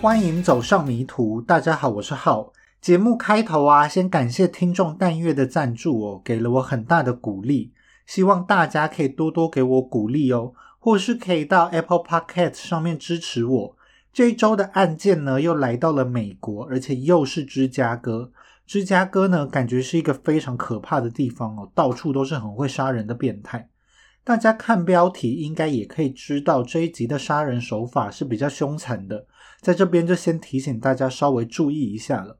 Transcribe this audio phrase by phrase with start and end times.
[0.00, 1.40] 欢迎走上迷途。
[1.40, 2.52] 大家好，我是浩。
[2.80, 7.72] 节目开头啊，先感谢听众淡月的赞助哦，给了我很大的鼓励。
[8.06, 13.76] 希望大家可以多多给我鼓励哦，或是可以到 Apple Podcast 上面支持我。
[14.12, 18.30] 这一周的案件呢，又来到了美国，而且又是芝加哥。
[18.64, 23.68] 芝加哥呢，感觉是一个非常可怕的地方哦，到处都是很会杀人的变态。
[24.22, 29.26] 大家看标题应该也可以知道，这一集的杀人手法是比较凶残的，
[29.60, 32.38] 在这边就先提醒大家稍微注意一下了。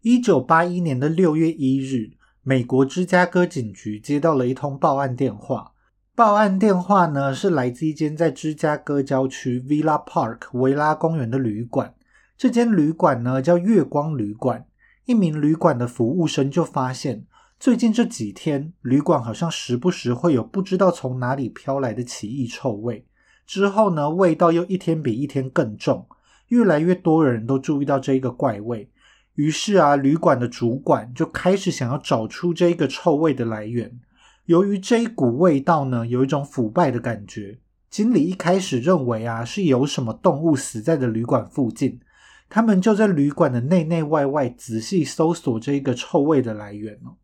[0.00, 5.72] 一九八一年的六月一日，美国芝加哥警局接到了一通报案电话。
[6.14, 11.94] 报案电话呢是来自一间在芝加哥郊区 Villa Park 维拉公园的旅馆。
[12.36, 14.66] 这间旅馆呢叫月光旅馆。
[15.04, 17.26] 一名旅馆的服务生就发现。
[17.58, 23.06] 最近这几天，旅馆好像时不时会有不知道从哪里飘来的奇异臭味。
[23.52, 26.06] 之后呢，味道又一天比一天更重，
[26.48, 28.88] 越来越多人都注意到这一个怪味。
[29.34, 34.00] 于是啊，旅馆的主管就开始想要找出这一个臭味的来源。
[34.46, 37.58] 由于这一股味道呢，有一种腐败的感觉，
[37.90, 42.00] 经理一开始认为啊，是有什么动物死在的旅馆附近。
[42.48, 47.20] 他们就在旅馆的内内外外仔细搜索这一个臭味的来源哦。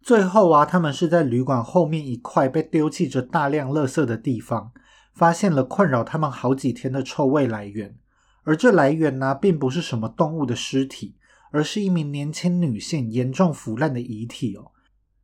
[0.00, 4.72] 最后啊，他们是在旅馆后面一块被丢弃着大量垃圾的地方，
[5.14, 7.96] 发现了困扰他们好几天的臭味来源。
[8.42, 11.16] 而这来源呢，并不是什么动物的尸体，
[11.50, 14.72] 而是一名年轻女性严重腐烂的遗体哦。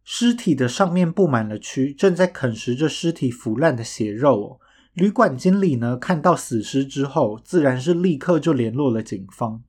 [0.02, 4.60] 尸体的上面布满了蛆，正在啃食着尸体腐烂的血肉哦。
[4.94, 9.62] 旅馆经理呢，看到死尸之后，自然是立刻就联络了警方。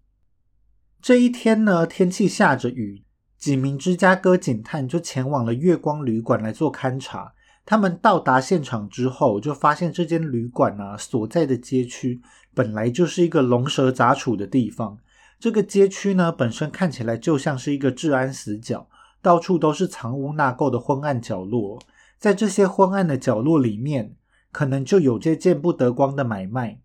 [1.01, 3.03] 这一天呢，天气下着雨。
[3.37, 7.33] 几名芝加哥警探就前往了月光旅馆来做勘察。
[7.65, 12.21] 他们到达现场之后，就发现这间旅馆啊所在的街区
[12.53, 14.97] 本来就是一个龙蛇杂处的地方。
[15.39, 18.87] 这个街区呢本身看起来就像是一个治安死角，
[19.21, 21.79] 到处都是藏污纳垢的昏暗角落。
[22.17, 24.15] 在这些昏暗的角落里面，
[24.51, 26.81] 可能就有些见不得光的买卖。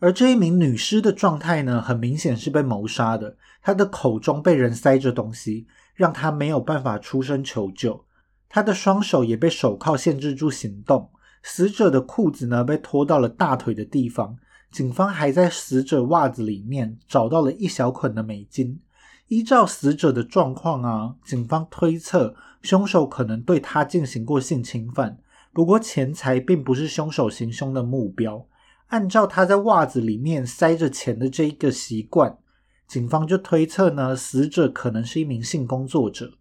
[0.00, 3.36] 而这一名女尸的状态呢，很明显是被谋杀的。
[3.62, 5.66] 她的口中被人塞着东西。
[5.94, 8.04] 让她没有办法出声求救，
[8.48, 11.10] 他的双手也被手铐限制住行动。
[11.42, 14.36] 死者的裤子呢被拖到了大腿的地方，
[14.70, 18.80] 警方还在死者袜子里面找到了一小捆的美金。
[19.28, 25.18] 依照死者的状况啊，警方推测凶手可能对他进行过性侵犯。
[25.52, 28.46] 不过钱财并不是凶手行凶的目标。
[28.88, 32.38] 按照他在袜子里面塞着钱的这一个习惯。
[32.86, 36.32] 警方就推测呢，死者可能是一名性工作者。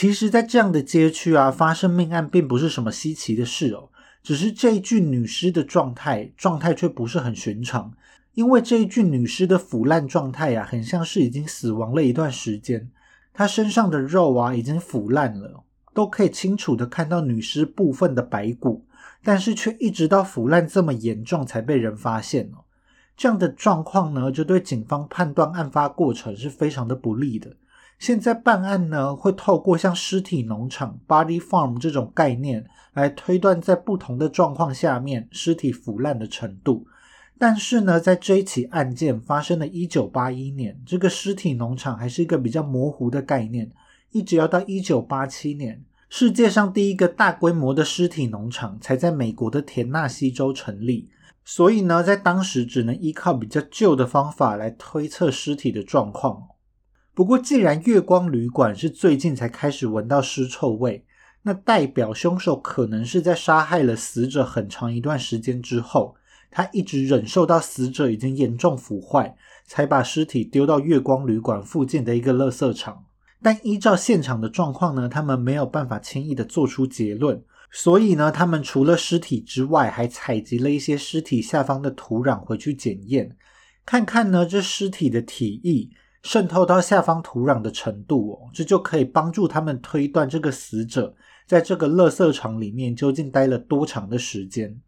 [0.00, 3.88] 其实，在这样的街区啊，发生命案并不是什么稀奇的事哦。
[4.22, 7.92] 只是这一具女尸的状态，状态却不是很寻常。
[8.34, 12.88] 因为这一具女尸的腐烂状态呀，很像是已经死亡了一段时间。
[13.34, 18.86] 她身上的肉啊，已经腐烂了，都可以清楚的看到女尸部分的白骨，
[19.24, 22.62] 但是却一直到腐烂这么严重才被人发现哦。
[23.16, 27.56] 这样的状况呢，就对警方判断案发过程是非常的不利的。
[27.98, 32.64] 现在办案呢，会透过像尸体农场 （body farm） 这种概念
[32.94, 36.86] 来推断在不同的状况下面尸体腐烂的程度。
[37.40, 43.70] 但是呢，在这一起案件发生的一九八一年，这个尸体农场还是一个比较模糊的概念，
[44.12, 51.10] 一直要到一九八七年，世界上第一个大规模的尸体农场才在美国的田纳西州成立。
[51.44, 56.48] 所以呢，在当时只能依靠比较旧的方法来推测尸体的状况。
[57.18, 61.04] 不过，既然月光旅馆是最近才开始闻到尸臭味，
[61.42, 66.14] 那代表凶手可能是在杀害了死者很长一段时间之后，
[66.48, 69.34] 他一直忍受到死者已经严重腐坏，
[69.66, 73.06] 才把尸体丢到月光旅馆附近的一个垃圾场。
[73.42, 77.42] 但依照现场的状况呢，他们没有办法轻易的做出结论。
[77.72, 83.36] 所以呢，他们除了尸体之外，还采集了一些尸体下方的土壤回去检验，
[83.84, 85.90] 看看呢这尸体的体液
[86.22, 91.14] 渗透到下方土壤的程度哦，这就可以帮助他们推断这个死者
[91.46, 94.80] 在这个垃圾场里面究竟待了多长的时间。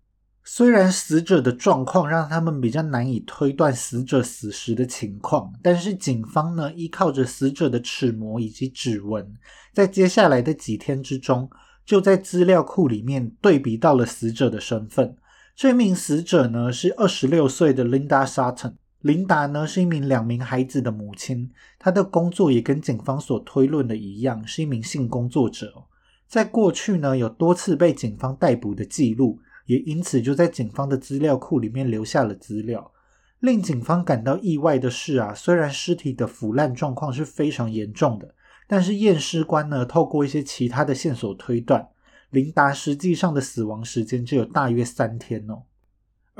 [0.44, 9.34] 虽然死者的状况让他们比较难以推断死者死时的情况，但是警方呢依靠着死者的齿模以及指纹，
[9.72, 11.48] 在接下来的几天之中。
[11.86, 15.16] 就在资料库里面对比到了死者的身份。
[15.56, 18.74] 这名死者呢是二十六岁的 Linda Sutton。
[19.00, 25.84] 琳达呢是一名两名孩子的母亲，她的工作也跟警方所推论的一样，是一名性工作者。
[26.28, 32.92] 在过去呢有多次被警方逮捕的记录，也因此就在警方的资料库里面留下了资料。
[33.40, 38.34] 令警方感到意外的是啊，虽然尸体的腐烂状况是非常严重的，
[38.68, 41.88] 但是验尸官呢，透过一些其他的线索推断，
[42.28, 45.62] 琳达实际上的死亡时间只有大约三天哦。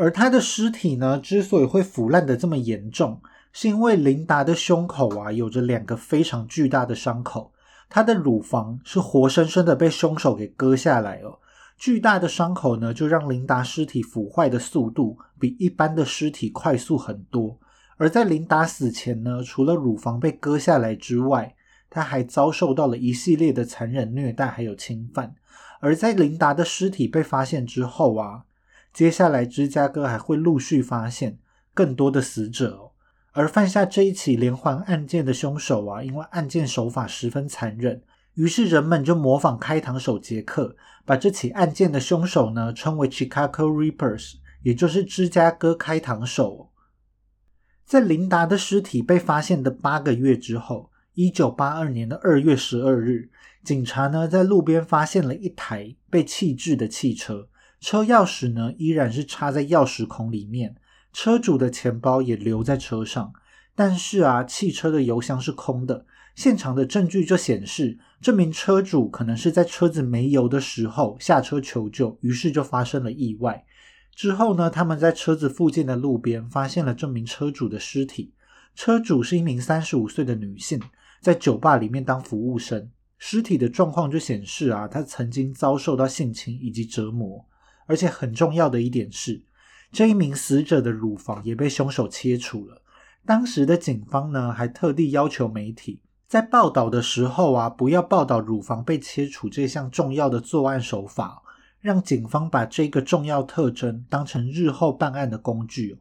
[0.01, 3.21] 而她的尸体呢，之所以会腐烂的这么严重，
[3.53, 7.53] 是因为琳达的胸口啊，有着两个非常巨大的伤口，
[7.91, 11.39] 她的乳房是活生生的被凶手给割下来了。
[11.77, 17.59] 巨大的伤口呢，就让琳达尸体腐坏的速度比一般的尸体快速很多。
[17.99, 21.55] 而在琳达死前呢，除了乳房被割下来之外，
[21.91, 25.35] 她还遭受到了一系列的残忍虐待还有侵犯。
[25.81, 28.45] 而在琳达的尸体被发现之后啊，
[28.93, 31.39] 接下来芝加哥还会陆续发现
[31.75, 32.93] 更多的死者。
[33.33, 38.03] 而犯下这一起连环案件的凶手啊，因为案件手法十分残忍。
[38.35, 46.71] 于是人们就模仿开膛手杰克，把这起案件的凶手呢称为 Chicago Rippers，也就是芝加哥开膛手。
[47.85, 53.31] 在琳达的尸体被发现的八个月之后，一九八二年的二月十二日，
[53.65, 57.49] 警察呢在路边发现了一台被弃置的汽车，
[57.81, 60.77] 车钥匙呢依然是插在钥匙孔里面，
[61.13, 63.33] 车主的钱包也留在车上，
[63.75, 66.07] 但是啊，汽车的油箱是空的。
[66.37, 73.65] 现场的证据就显示，这名车主可能是在车子没油的时候下车求救，于是就发生了意外。
[74.15, 78.33] 之后呢，他们在车子附近的路边发现了这名车主的尸体。
[78.75, 80.81] 车主是一名三十五岁的女性，
[81.21, 82.91] 在酒吧里面当服务生。
[83.19, 87.45] 尸体的状况就显示啊，她曾经遭受到性侵以及折磨。
[87.91, 89.43] 而且很重要的一点是，
[89.91, 92.81] 这一名死者的乳房也被凶手切除了。
[93.27, 96.01] 当时的警方呢，还特地要求媒体。
[96.29, 101.43] 在报道的时候啊，不要报道乳房被切除这项重要的作案手法，
[101.81, 105.99] 让警方把这个重要特征当成日后办案的工具哦。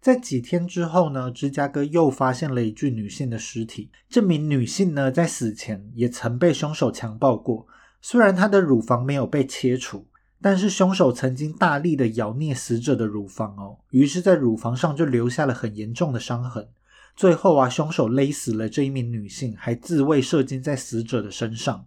[0.00, 3.90] 在几天之后呢，芝加哥又发现了一具女性的尸体。
[4.08, 7.66] 这名女性呢，在死前也曾被凶手强暴过。
[8.00, 10.06] 虽然她的乳房没有被切除，
[10.42, 16.68] 但是凶手曾经大力的咬啮死者的乳房哦，于是，在乳房上就留下了很严重的伤痕。
[17.16, 21.86] 最后啊，凶手勒死了这一名女性，还自卫射精在死者的身上。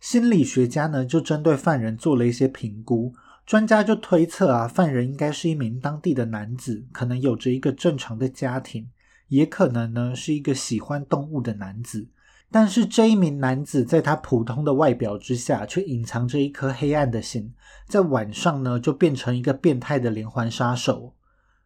[0.00, 3.12] 心理学家呢，就针对犯人做了一些评估。
[3.44, 8.88] 专家就推测啊，犯人应该是一名当地的男子，可能有着一个正常的家庭，
[9.28, 12.06] 也可能呢是一个喜欢动物的男子。
[12.54, 17.52] 但是这一名男子在他普通的外表之下，却隐藏着一颗黑暗的心，
[17.88, 21.14] 在晚上呢就变成一个变态的连环杀手。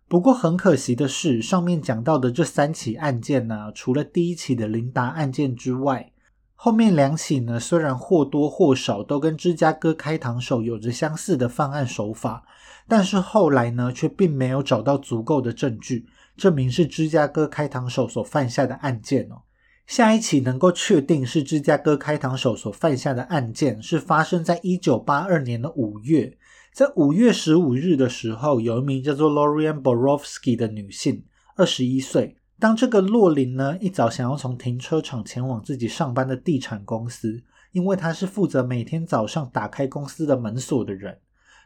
[0.08, 6.10] 不过很可惜的是，上面讲到的这三起案件呢，除了第一起的琳达案件之外，
[6.54, 12.42] 后面两起呢，虽然或多或少都跟芝加哥开膛手有着相似的犯案手法，
[12.88, 19.42] 但是后来呢，却并没有找到足够的证据证明是芝加哥开膛手所犯下的案件哦。
[19.88, 26.36] 下一起能够确定是芝加哥开膛手所犯下的案件，是发生在一九八二年的五月。
[26.74, 31.24] 在五月十五日的时候，有一名叫做 Lorian Borowski 的女性，
[31.56, 32.36] 二十一岁。
[32.58, 37.42] 当这个洛林呢一早想要从停车场前往自己上班的地产公司，
[37.72, 41.18] 因为她是负责每天早上打开公司的门锁的人。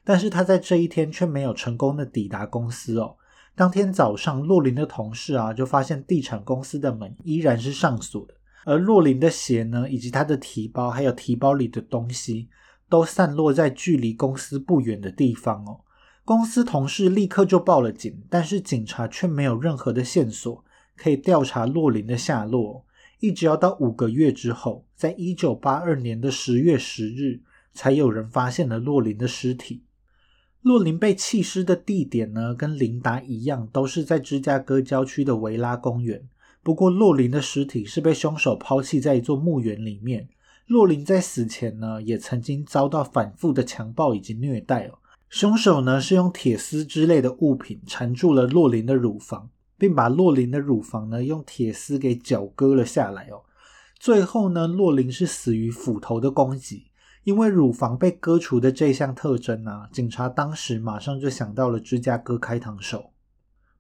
[0.05, 3.17] 但是她在这一天却没有成功的抵达公司哦。
[3.55, 12.49] 当天早上，洛林的同事啊就发现地产公司的门依然是上锁的，而洛林的鞋呢，以及他的提包，还有提包里的东西。
[12.89, 15.81] 都散落在距离公司不远的地方哦。
[16.27, 20.63] 公司同事立刻就报了警，但是警察却没有任何的线索
[20.95, 22.85] 可以调查洛林的下落。
[23.21, 27.41] 一直要到五个月之后，在一九八二年的十月十日，
[27.73, 29.83] 才有人发现了洛林的尸体。
[30.63, 36.23] 洛林被弃尸的地点呢，跟琳达一样，都是在芝加哥郊区的维拉公园。
[36.63, 40.29] 不过，洛林的尸体是被凶手抛弃在一座墓园里面。
[40.69, 44.99] 洛林在死前呢，也曾经遭到反复的强暴以及虐待哦。
[45.29, 53.43] 凶手呢是用铁丝之类的物品缠住了洛林的乳房，并把洛林的乳房呢用铁丝给绞割了下来哦。
[53.99, 56.85] 最后呢，洛林是死于斧头的攻击。
[57.25, 63.11] 因为乳房被割除的这项特征呢，警察当时马上就想到了芝加哥开膛手。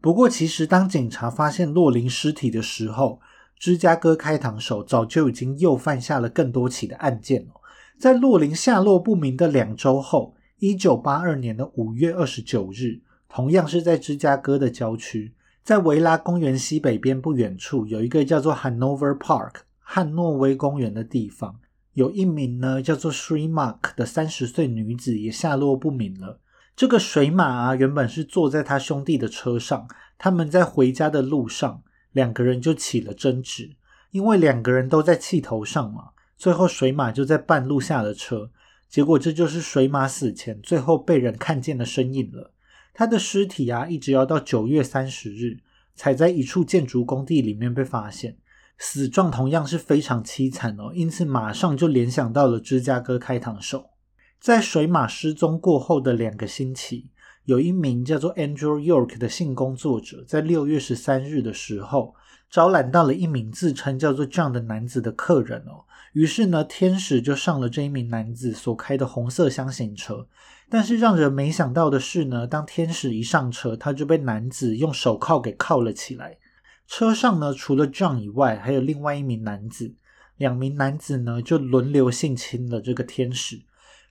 [0.00, 3.20] 不过，其实当警察发现洛林尸体的时候，
[3.56, 7.52] 芝加哥开膛手早就已经又犯下了更多起的案件了。
[7.98, 21.60] 在洛林下落不明的两周后，一九八二年的五月二十九日，同样是在芝加哥的郊区，在维拉公园西北边不远处，有一个叫做 Hanover Park 汉诺威公园的地方，
[21.94, 26.40] 有一名呢叫做 Sri Mark 的三十岁女子也下落不明了。
[26.74, 31.82] 这个水马啊，原本是坐在他兄弟的车上，他们在回家的路上，
[32.12, 33.76] 两个人就起了争执，
[34.10, 36.10] 因为两个人都在气头上嘛。
[36.38, 38.50] 最后水马就在半路下了车，
[38.88, 42.52] 结果这就是水马死前最后被人看见的身影了。
[42.94, 45.58] 他的尸体啊，一直要到九月三十日，
[45.94, 48.38] 才在一处建筑工地里面被发现。
[48.84, 53.90] 死状同样是非常凄惨哦，因此马上就联想到了芝加哥开膛手。
[54.40, 57.08] 在水马失踪过后的两个星期，
[57.44, 62.16] 有一名叫做 Andrew York 的性工作者，在六月十三日的时候，
[62.50, 65.84] 招揽到了一名自称叫做 John 的男子的客人哦。
[66.12, 70.26] 于是呢，天使就上了这一名男子所开的红色箱型车。
[70.68, 76.36] 但是让人没想到的是呢，当天使一上车，他就被男子用手铐给铐了起来。
[76.94, 79.94] 车上呢，除了 John 以外，还有另外一名男子。
[80.36, 83.62] 两名男子呢，就轮流性侵了这个天使。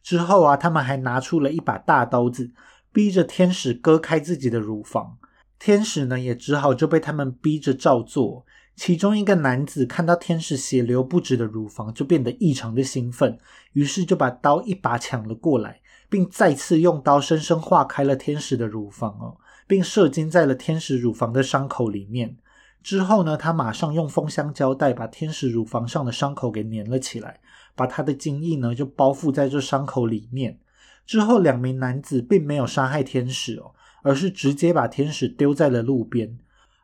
[0.02, 2.50] 之后啊，他们还拿出了一把大刀子，
[2.92, 5.20] 逼着天使割开自己的乳房。
[5.60, 8.48] 天使呢，也只好就被他们逼着照做。
[8.76, 13.38] 其中一个男子看到天使血流不止的乳房，就变得异常的兴奋，
[13.74, 22.36] 于是就把刀一把抢了过来，并再次用刀生生划开了天使的乳房哦，并射精在了天使乳房的伤口里面。
[22.84, 27.40] 之后呢，他马上用封箱胶带把天使乳房上的伤口给粘了起来，
[27.76, 30.60] 把他的精液呢就包覆在这伤口里面。
[31.06, 33.72] 之后，两名男子并没有杀害天使哦，
[34.04, 36.38] 而是直接把天使丢在了路边。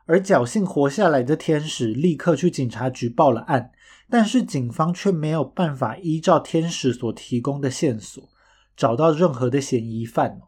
[0.06, 3.72] 而侥幸活下来的天使立刻去警察局报了案，
[4.08, 8.26] 但是警方却没有办法依照天使所提供的线索
[8.76, 10.47] 找到任何的嫌疑犯哦。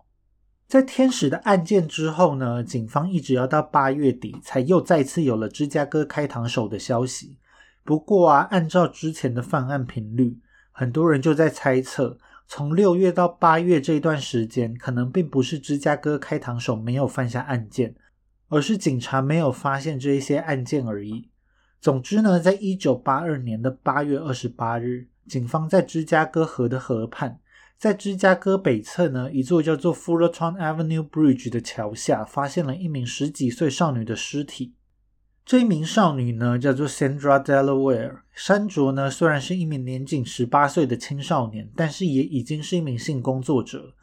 [0.71, 7.37] 在天使的案件之后呢，警方一直要到八月底才又再次有了芝加哥开膛手的消息。
[7.83, 10.39] 不过啊，按照之前的犯案频率，
[10.71, 17.97] 很多人就在猜测，从六月到八月这一段时间，可能并不是芝加哥开膛手没有犯下案件，
[18.49, 21.29] 而是警察没有发现这一些案件而已。
[21.81, 27.40] 总之呢，在一九八二年的八月二十八日，警方在芝加哥河的河畔。
[27.81, 34.75] 在芝加哥北侧呢，一座叫做 Fullerton Avenue Bridge 的桥下，发现了一名十几岁少女的尸体。
[35.47, 38.19] 这一名少女呢，叫做 Sandra Delaware。
[38.35, 43.95] 山卓呢，虽然是一名年仅十八岁的青少年，但是也已经是一名性工作者。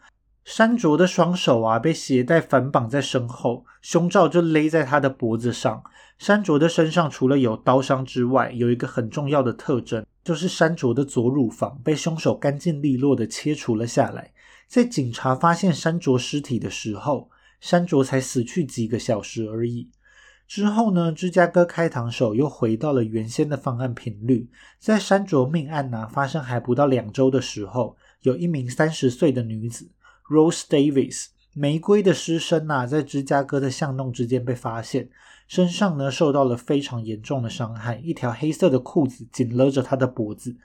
[0.48, 5.84] 山卓的双手啊，被鞋带反绑在身后，胸罩就勒在他的脖子上。
[6.18, 10.06] 山卓的身上除了有刀伤之外，有一个很重要的特征。
[10.24, 14.32] 就是山卓的左乳房被凶手干净利落的切除了下来。
[14.70, 19.90] 在警察发现山卓尸体的时候，山卓才死去几个小时而已。
[20.48, 24.50] 之后呢，芝加哥开膛手又回到了原先的犯案频率。
[24.80, 29.90] 在山卓命案呢发生还不到两周的时候，有一名三十岁的女子
[30.30, 35.10] Rose Davis 玫瑰的尸身呐，在芝加哥的巷弄之间被发现。
[35.48, 40.58] 身上呢受到了非常严重的伤害，一条黑色的裤子紧勒着他的脖子。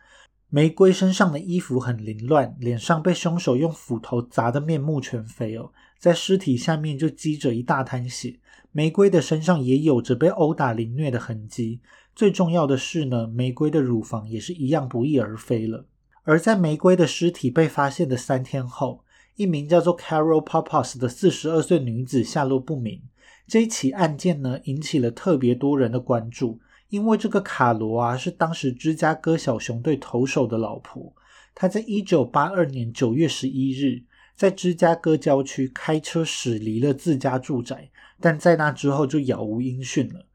[0.50, 8.38] 玫瑰身上的衣服很凌乱，脸上被凶手用斧头砸得面目全非哦，在尸体下面就积着一大滩血。
[8.73, 11.81] 玫瑰的身上也有着被殴打凌虐的痕迹。
[12.14, 15.87] 最重要的是呢，玫瑰的乳房也是一样不翼而飞了。
[16.25, 19.04] 而在玫瑰的尸体被发现的三天后，
[19.37, 23.03] 一名叫做 Carol Papas 的四十二岁女子下落不明。
[23.47, 31.12] 这一起案件呢，引起了特别多人的关注，因为这个卡罗啊，是当时芝加哥小熊队投手的老婆。
[31.55, 40.27] 她在一九八二年九月十一日，在芝加哥郊区开车驶离了自家住宅，但在那之后就杳无音讯了。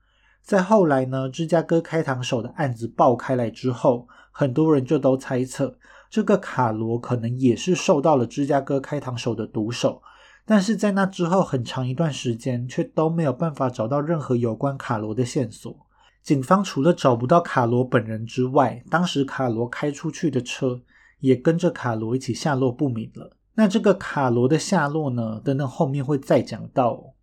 [0.43, 5.77] 在后来呢，芝加哥开膛手的案子爆开来之后，很多人就都猜测，
[6.09, 10.01] 这个卡罗可能也是受到了芝加哥开膛手的毒手。
[10.45, 15.75] 但是在那之后很长一段时间，却都没有办法找到任何有关卡罗的线索。
[16.23, 20.81] 警方除了找不到卡罗本人之外，当时卡罗开出去的车
[21.19, 23.37] 也跟着卡罗一起下落不明了。
[23.55, 25.41] 那这个卡罗的下落呢？
[25.43, 27.13] 等等后面会再讲到。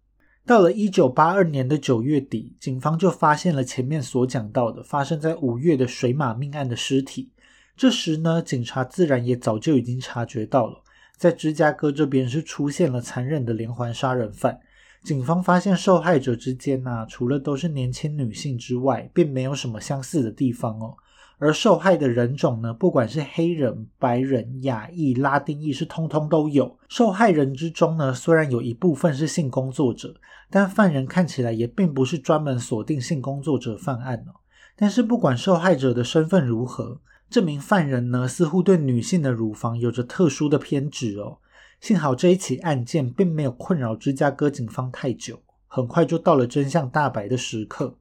[0.45, 7.31] 到了一九八二年的九月底，警方就发现了前面所讲到的发生在五月的水马命案的尸体。
[7.77, 10.83] 这时呢，警察自然也早就已经察觉到了。
[11.17, 14.59] 在芝加哥这边是出现了残忍的连环杀人犯，
[15.03, 20.95] 警方发现受害者之间呐，除了都是年轻女性之外，并没有什么相似的地方哦。
[21.39, 26.79] 而受害的人种呢，不管是黑人、白人、亚裔、拉丁裔，是通通都有。
[26.89, 30.15] 受害人之中呢，虽然有一部分是性工作者，
[30.49, 34.33] 但犯人看起来也并不是专门锁定性工作者犯案哦。
[34.77, 37.01] 但是不管受害者的身份如何，
[37.35, 41.39] 这名犯人呢，似乎对女性的乳房有着特殊的偏执哦。
[41.81, 47.99] 幸好这一起案件并没有困扰芝加哥警方太久，很快就到了真相大白的时刻。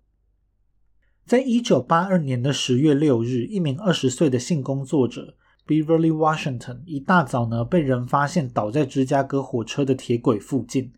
[1.25, 5.36] 在一九八二年的十月六日，一名二十岁的性工作者
[5.66, 10.94] Beverly Washington 一大早呢被人发现倒在芝加哥火车的铁轨附近。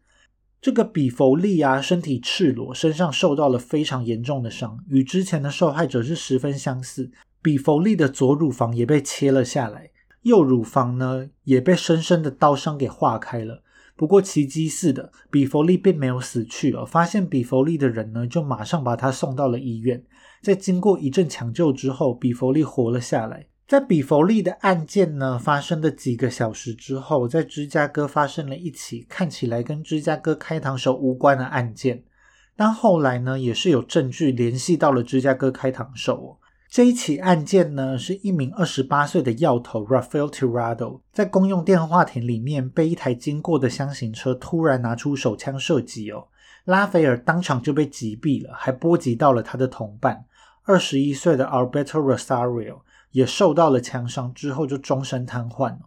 [0.59, 7.09] 这个比弗利啊，身体赤裸，身上受到了非常严重的伤，与之前的受害者是十分相似。
[7.45, 9.91] 比弗利的左乳房也被切了下来，
[10.23, 13.61] 右乳房呢也被深深的刀伤给划开了。
[13.95, 16.83] 不过奇迹似的，比弗利并没有死去哦。
[16.83, 20.03] 发现比弗利的人呢，就马上把他送到了医院。
[20.41, 23.45] 在经过一阵抢救之后，比弗利活了下来。
[23.67, 32.05] 在比弗利的案件呢发生的几个小时之后，在芝加哥发生了一起看起来跟芝加哥开膛手无关的案件，
[32.55, 36.37] 但后来呢也是有证据联系到了芝加哥开膛手哦。
[36.75, 46.27] 这一起案件呢是一名二十八岁的药头 Rafael Tirado 在公用电话亭里面被一台经过的箱型车突然拿出手枪射击哦，
[46.65, 50.25] 拉斐尔当场就被击毙了，还波及到了他的同伴。
[50.65, 55.79] 二十一岁的 Alberto Rosario 也受到了枪伤，之后就终身瘫痪了。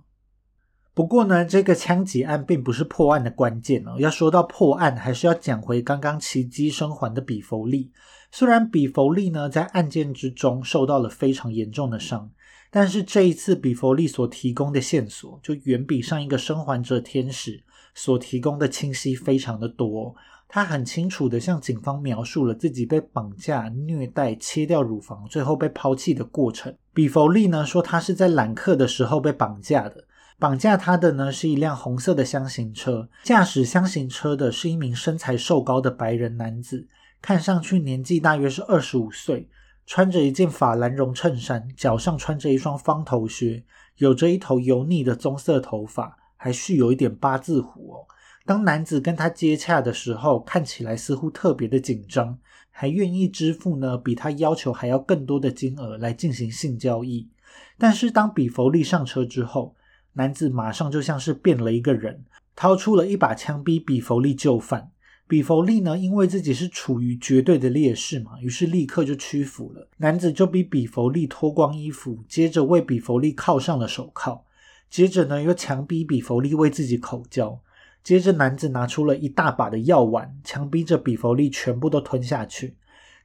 [0.94, 3.96] 不过呢，这个枪击案并不是破案的关键哦。
[3.98, 7.92] 要说到破案，还是要讲回刚刚奇迹生还的比弗利。
[8.30, 12.30] 虽然比弗利呢在案件之中受到了非常严重的伤，
[12.70, 17.62] 但是这一次比弗利所提供的线索就远比上一个生还者天使
[17.94, 20.14] 所提供的清晰非常的多。
[20.50, 26.74] 他很清楚的向警方描述了自己被绑架、虐待、切掉乳房，最后被抛弃的过程。
[26.94, 30.04] 比弗利呢说，他是在揽客的时候被绑架的，
[30.38, 36.88] 绑架他的呢是一辆红色的箱型车，驾驶箱型车的是一名身材瘦高的白人男子，
[37.20, 39.48] 看上去年纪大约是二十五岁，
[39.86, 43.64] 穿着一件法兰绒衬衫，脚上穿着一双方头靴，
[43.96, 48.06] 有着一头油腻的棕色头发，还蓄有一点八字胡哦。
[48.46, 52.38] 当男子跟他接洽的时候，看起来似乎特别的紧张，
[52.70, 57.28] 还愿意支付呢比他要求还要更多的金额来进行性交易。
[57.76, 59.74] 但是当比弗利上车之后，
[60.14, 62.24] 男子马上就像是变了一个人，
[62.56, 64.90] 掏出了一把枪逼比弗利就范。
[65.28, 69.86] 比弗利呢，因为自己是处于绝对的劣势嘛，于是立刻就屈服了。
[69.98, 74.42] 男子就逼比弗利脱光衣服，接着为比弗利铐上了手铐，
[74.88, 77.60] 接着呢又强逼比弗利为自己口交。
[78.02, 82.74] 接着，男子拿出了一大把的药丸，强逼着比弗利全部都吞下去。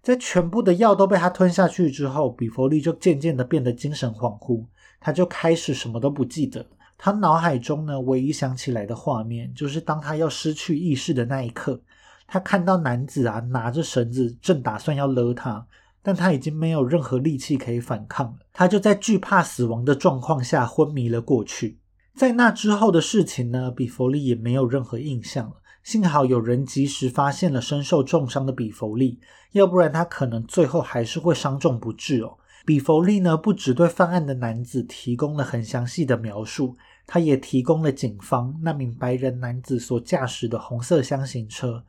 [0.02, 4.66] 在全部的药都被他吞下去之后，比弗利就渐渐的变得精神恍惚，
[5.00, 6.66] 他就开始什么都不记得。
[6.98, 11.82] 他脑海中呢，唯一想起来的画面，就是当他要失去意识的那一刻，
[12.28, 15.66] 他看到男子啊拿着绳子，正打算要勒他，
[16.02, 18.40] 但他已经没有任何力气可以反抗了。
[18.52, 21.80] 他就在惧怕死亡的状况下昏迷了过去。
[22.16, 25.56] 在那之后的事情呢，比弗利也没有任何印象了。
[25.84, 29.20] 幸好有人及时发现了身受重伤的比弗利，
[29.52, 32.38] 要不然他可能最后还是会伤重不治哦。
[32.66, 41.84] 比弗利呢，不只对犯案的男子提供了很详细的描述，他也提供了警方那名白人男子所驾驶的红色箱型车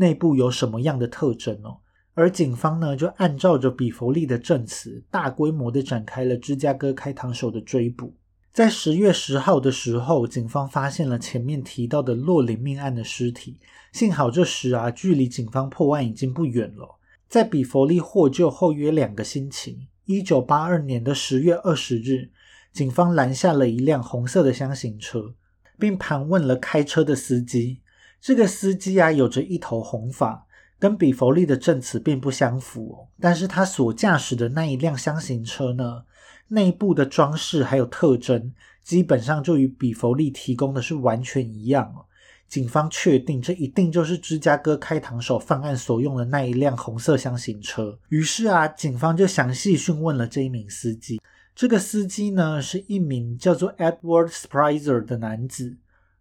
[0.00, 1.76] 内部有什么样的特征哦。
[2.14, 8.14] 而警方呢，就按照着比弗利的证词，大规模的展开了芝加哥开膛手的追捕。
[8.52, 13.58] 在十月十号的时候，警方发现了前面提到的洛林命案的尸体。
[13.92, 16.98] 幸好这时啊，距离警方破案已经不远了。
[17.28, 22.30] 在比弗利获救后约两个星期，一九八二年的十月二十日，
[22.72, 25.34] 警方拦下了一辆红色的箱型车，
[25.78, 27.80] 并盘问了开车的司机。
[28.20, 30.46] 这个司机啊，有着一头红发，
[30.78, 33.08] 跟比弗利的证词并不相符哦。
[33.20, 36.04] 但是他所驾驶的那一辆箱型车呢？
[36.48, 38.52] 内部的装饰还有特征，
[38.82, 42.04] 基本上就与比弗利提供的是完全一样哦。
[42.48, 47.96] 警方确定这一定就是芝加哥开膛手犯案所用的那一辆红色箱型车。
[48.08, 51.20] 于是啊，警方就详细讯问了这一名司机。
[51.54, 55.76] 这个司机呢，是一名叫做 Edward Sprizer 的男子。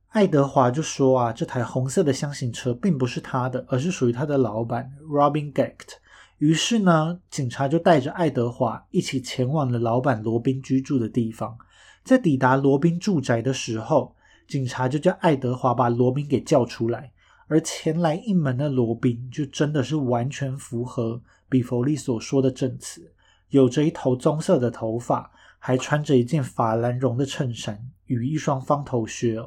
[0.10, 5.98] 爱德华就说啊，这台红色的箱型车并不是他的，而是属于他的老板 Robin Gecht。
[6.40, 11.56] 于是呢，警察就带着爱德华一起前往了老板罗宾居住的地方。
[12.04, 14.16] 在抵达罗宾住宅的时候，
[14.48, 17.12] 警察就叫爱德华把罗宾给叫出来。
[17.48, 23.12] 而前来应门的罗宾就真的是完全符合比弗利所说的证词，
[23.50, 29.40] 有着一头棕色的头发，还穿着一件法兰绒的衬衫与一双方头靴。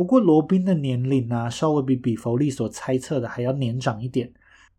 [0.00, 4.32] 不过罗宾的年龄呢，稍微比比弗利所猜测的还要年长一点。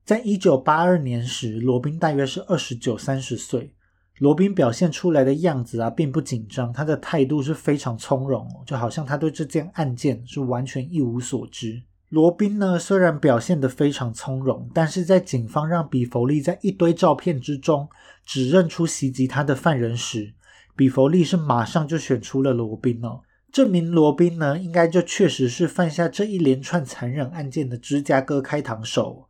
[0.03, 3.71] 在一九八二年时，罗宾大约是二十九、三十岁。
[4.17, 11.83] 罗宾表现出来的样子啊，并不紧张，他的态度是非常从容，就好像他对这件案件是完全一无所知。
[12.09, 17.87] 罗宾呢，虽然表现得非常从容，但是在警方让比弗利在一堆照片之中
[18.25, 20.33] 指认出袭击他的犯人时，
[20.75, 23.19] 比弗利是马上就选出了罗宾哦，
[23.51, 29.27] 证明罗宾呢，应该就确实是犯下这一连串残忍案件的芝加哥开膛手。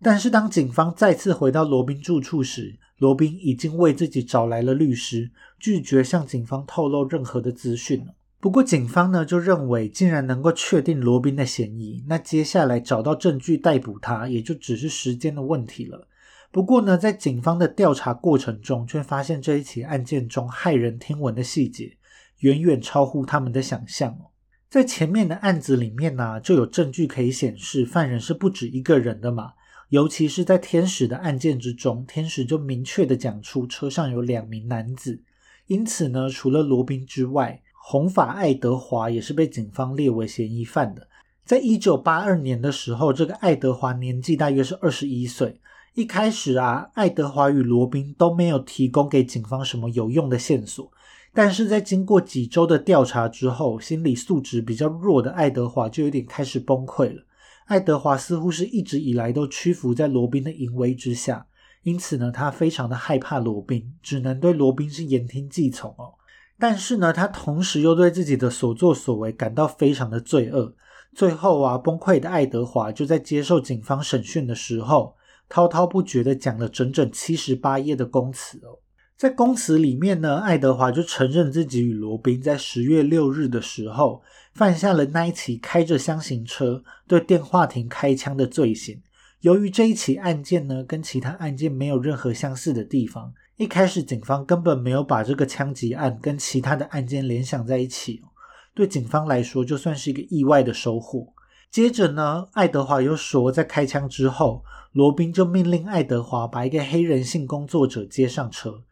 [0.00, 8.14] 但是当警方再次回到罗宾住处时，罗宾已经为自己找来了律师，拒绝向警方透露任何的资讯了。
[8.40, 16.06] 不过，警方呢就认为，既然能够确定罗宾的嫌疑，那接下来找到证据逮捕他，也就只是时间的问题了。
[16.52, 21.97] 不过呢，在警方的调查过程中，却发现这一起案件中骇人听闻的细节，
[22.38, 24.30] 远远超乎他们的想象哦。
[24.68, 29.52] 在前面的案子里面呢，就有证据可以显示犯人是不止一个人的嘛。
[29.88, 35.22] 尤其是在天使的案件之中，天使就明确的讲出车上有两名男子，
[35.66, 41.08] 因此呢，除了罗宾之外，红发爱德华也是被警方列为嫌疑犯的。
[41.42, 45.58] 在一九八二年的时候，这个爱德华年纪大约是二十一岁。
[45.94, 50.92] 一开始啊，爱德华与罗宾都没有提供给警方什么有用的线索，
[51.38, 57.22] 但是在经过几周的调查之后，心理素质比较弱的爱德华就有点开始崩溃了。
[57.66, 61.46] 爱德华似乎是一直以来都屈服在罗宾的淫威之下，
[61.84, 66.14] 因此呢，他非常的害怕罗宾，只能对罗宾是言听计从哦。
[66.58, 70.74] 但是呢，他同时又对自己的所作所为感到非常的罪恶。
[71.14, 75.14] 最后啊，崩溃的爱德华就在接受警方审讯的时候，
[75.48, 78.80] 滔滔不绝的讲了整整七十八页的供词哦。
[79.18, 84.22] 在供词里面呢，爱德华就承认自己与罗宾在十月六日的时候。
[84.54, 89.00] 犯下了那一起开着箱型车对电话亭开枪的罪行。
[89.40, 98.20] 由于这一起案件呢，跟其他案件没有任何相似的地方，一开始警方根本没有把这个枪击案跟其他的案件联想在一起。
[98.74, 101.32] 对警方来说，就算是一个意外的收获。
[101.70, 108.82] 接着呢，爱德华又说，在开枪之后，罗宾就命令爱德华把一个黑人性工作者接上车。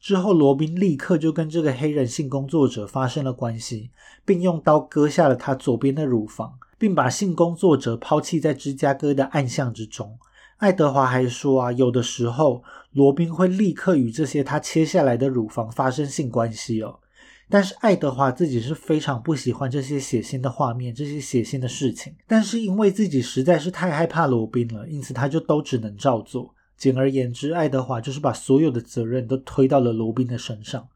[0.00, 3.90] 之后，罗宾立刻就跟这个黑人性工作者发生了关系，
[4.24, 10.18] 并用刀割下了他左边的乳房，并把性工作者抛弃在芝加哥的暗巷之中。
[10.58, 17.00] 爱德华还说啊，有的时候罗宾会立刻与这些他切下来的乳房发生性关系哦。
[17.48, 22.12] 但是爱德华自己是非常不喜欢这些血腥的画面，这些血腥的事情。
[22.26, 26.52] 但是因为自己实在是太害怕罗宾了，因此他就都只能照做。
[26.76, 30.88] 简而言之，爱德华就是把所有的责任都推到了罗宾的身上。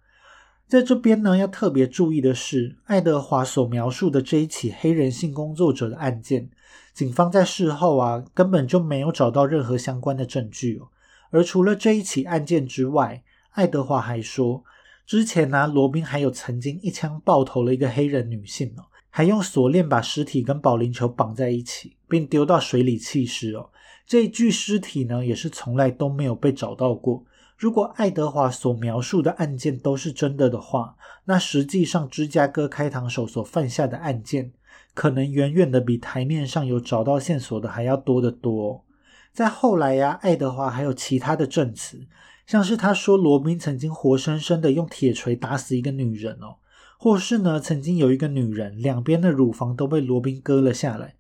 [0.69, 6.49] 在这边呢，要特别注意的是，爱德华所描述的这一起黑人性工作者的案件，
[6.95, 10.89] 警方在事后啊根本就没有找到任何相关的证据哦。
[11.31, 14.63] 而除了这一起案件之外，爱德华还说，
[15.05, 23.71] 之前呢，罗宾还有曾经一枪爆头了一个黑人女性哦，还用锁链把尸体跟保龄球绑在一起，并丢到水里弃尸哦。
[24.11, 27.25] 这具尸体呢，也是从来都没有被找到过。
[27.57, 30.97] 如果爱德华所描述的案件都是真的的话，
[31.27, 34.51] 那实际上芝加哥开膛手所犯下的案件，
[34.95, 38.85] 可能远远的比台面上有找到线索的还要多得多。
[39.33, 42.01] 在后来呀，爱德华还有其他的证词，
[42.49, 46.57] 像是他说罗宾曾经活生生的用铁锤打死一个女人哦，
[46.99, 51.15] 或是呢，曾经有一个女人两边的乳房都被罗宾割了下来。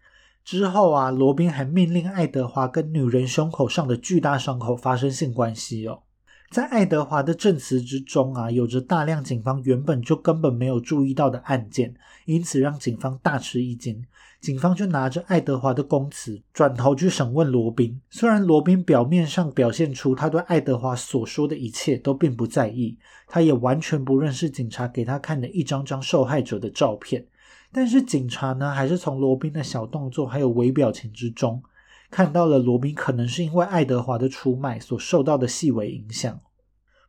[0.51, 6.03] 之后啊，罗宾还命令爱德华跟女人胸口上的巨大伤口发生性关系哦。
[6.51, 14.05] 在爱德华的证词之中啊，有着大量警方原本就根本没有注意到的案件，因此让警方大吃一惊。
[14.41, 18.01] 警方就拿着爱德华的供词，转头去审问罗宾。
[18.11, 27.25] 虽然罗宾表面上表现出他对爱德华所说的一切都并不在意，他也完全不认识警察给他看的一张张受害者的照片。
[27.73, 31.63] 但是警察呢，还是从罗宾的小动作还有微表情之中，
[32.11, 36.41] 看到了罗宾可能是因为爱德华的出卖所受到的细微影响。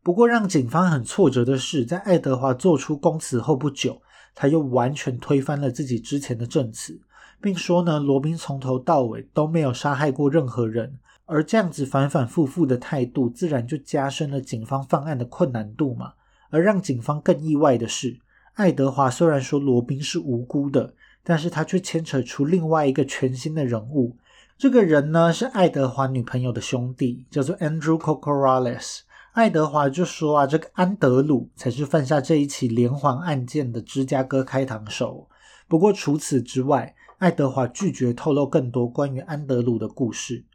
[0.04, 4.02] 不过，让警方很挫折的是，在爱德华做出供词后不久，
[4.36, 7.02] 他又完全推翻了自己之前的证词，
[7.42, 10.98] 并说呢，罗宾从头到尾都没有杀害过任何人。
[11.26, 16.14] 而这样子反反复复的态度，自然就加深了警方犯案的困难度嘛。
[16.50, 18.20] 而让警方更意外的是。
[18.62, 20.94] 爱德华虽然说罗宾是无辜的，
[21.24, 24.16] 但是他却牵扯出另外一个全新的人物。
[24.56, 29.00] 这个人呢是爱德华女朋友的兄弟，叫做 Andrew Cocorales。
[29.32, 35.28] 爱德华就说啊，这个安德鲁才是犯下这一起连环案件的芝加哥开膛手。
[35.68, 40.46] 不过除此之外，爱德华拒绝透露更多关于安德鲁的故事。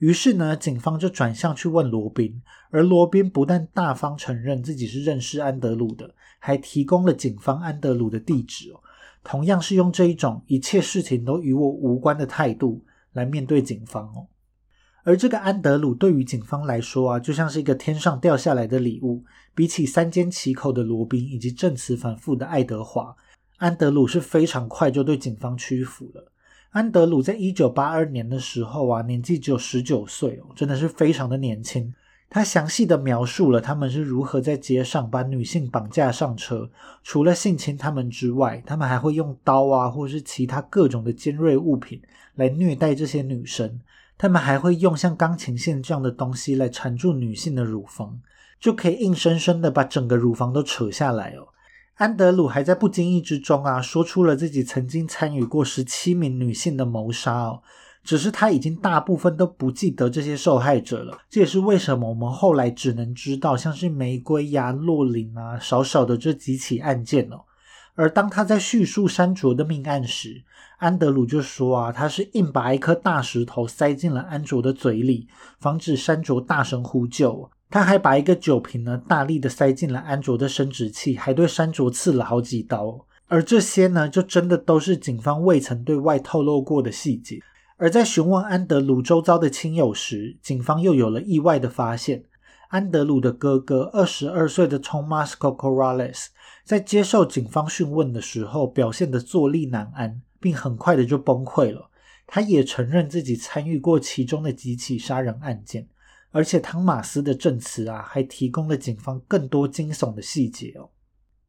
[0.00, 6.14] 于是呢，警方就转向去问罗宾，而罗宾不但大方承认自己是认识安德鲁的，
[6.46, 8.78] 还提供了警方安德鲁的地址哦。
[9.22, 14.28] 同样是用这一种一切事情都与我无关的态度来面对警方哦。
[15.04, 19.24] 而这个安德鲁对于警方来说啊，就像是一个天上掉下来的礼物。
[19.54, 23.16] 比起三缄其口的罗宾以及证词反复的爱德华，
[23.56, 26.30] 安德鲁是非常快就对警方屈服了。
[26.70, 31.94] 安德鲁在一九八二年的时候啊，年纪只有十九岁哦，真的是非常的年轻。
[32.30, 36.68] 他详细的描述了他们是如何在街上把女性绑架上车，
[37.02, 42.02] 除了性侵他们之外，他们还会用刀啊，或是其他各种的尖锐物品
[42.34, 43.80] 来虐待这些女生。
[44.18, 48.20] 他们还会用像钢琴线这样的东西来缠住女性的乳房，
[48.58, 51.48] 就可以硬生生的把整个乳房都扯下来哦。
[51.94, 57.62] 安德鲁还在不经意之中啊，说出了自己曾经参与过十七名女性的谋杀哦。
[58.04, 61.18] 只是他已经大部分都不记得这些受害者了。
[61.30, 67.40] 这也是为什么我们后来只能知道像是玫瑰呀、洛林啊，少少的这几起案件哦。
[67.96, 70.42] 而当他在叙述山卓的命案时，
[70.78, 75.28] 安德鲁就说啊，他是硬把一颗大石头塞进了安卓的嘴里，
[75.60, 77.48] 防止山卓大声呼救。
[77.70, 83.06] 他还把一个酒瓶呢，大力的塞进了安卓的生殖器，还对山卓刺了好几刀。
[83.26, 87.40] 而这些呢，就真的都是警方未曾对外透露过的细节。
[87.76, 92.24] 而在询问安德鲁周遭的亲友时，警方又有了意外的发现：
[92.68, 96.26] 安德鲁的哥哥，二十二岁的 Thomas Corrales，
[96.64, 101.90] 在接受警方讯问的时候，表现得坐立难安，并很快的就崩溃了。
[102.26, 105.88] 他也承认自己参与过其中的几起杀人案件。
[106.30, 110.90] 而且汤马斯的证词啊，还提供了警方更多惊悚的细节哦。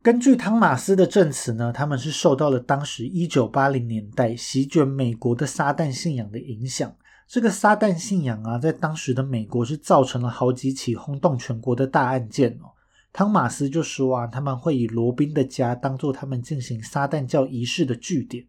[0.05, 6.95] 根据汤马斯的证词呢，他们是受到了当时一九八零年代席卷美国的撒旦信仰的影响。
[7.27, 12.69] 这个撒旦信仰啊，在当时的美国是造成了好几起轰动全国的大案件哦。
[13.11, 18.45] 汤马斯就说啊，他们会以罗宾的家当做他们进行撒旦教仪式的据点。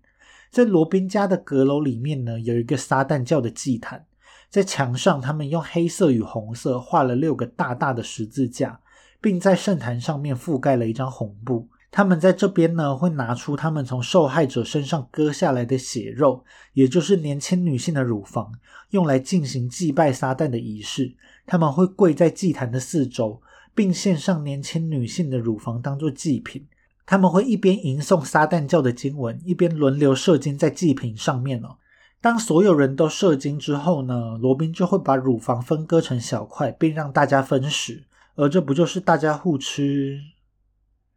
[0.51, 4.05] 在罗宾家的阁楼里面呢，有一个撒旦教的祭坛。
[4.51, 8.79] 在墙上，他们用黑色与红色画了六个大大的十字架，
[9.27, 11.67] 并在圣坛上面覆盖了一张红布。
[11.91, 18.53] 他们在这边呢，会拿出他们从受害者身上割下来的血肉，也就是年轻女性的乳房，
[18.91, 21.12] 用来进行祭拜撒旦的仪式。
[21.45, 23.43] 他们会跪在祭坛的四周，
[23.75, 26.65] 并献上年轻女性的乳房当做祭品。
[27.05, 31.79] 他们会一边吟诵撒旦教的经文，一边轮流射精在祭品上面哦。
[32.21, 38.05] 当所有人都射精之后呢，罗宾就会把乳房分割成小块，并让大家分食，
[38.37, 40.20] 而这不就是大家互吃？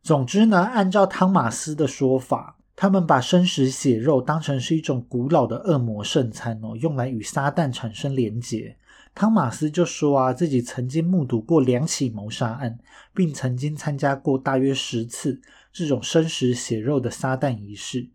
[0.01, 8.77] 总之呢，按照汤马斯的说法，他们把生食血肉当成是一种古老的恶魔圣餐哦，用来与撒旦产生连结。
[9.13, 12.79] 汤马斯就说啊，自己曾经目睹过两起谋杀案，
[13.13, 15.41] 并曾经参加过大约十次
[15.73, 18.09] 这种生食血肉的撒旦仪式。